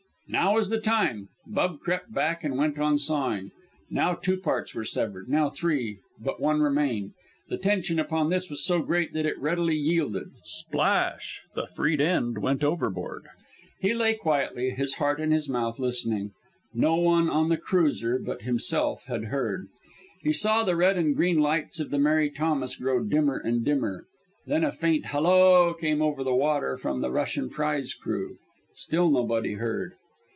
[0.27, 1.27] Now was the time!
[1.45, 3.51] Bub crept back and went on sawing.
[3.89, 5.27] Now two parts were severed.
[5.27, 5.99] Now three.
[6.21, 7.11] But one remained.
[7.49, 10.29] The tension upon this was so great that it readily yielded.
[10.45, 11.41] Splash!
[11.53, 13.25] The freed end went overboard.
[13.81, 16.31] He lay quietly, his heart in his mouth, listening.
[16.73, 19.67] No one on the cruiser but himself had heard.
[20.21, 24.05] He saw the red and green lights of the Mary Thomas grow dimmer and dimmer.
[24.47, 28.37] Then a faint hallo came over the water from the Russian prize crew.
[28.73, 29.95] Still nobody heard.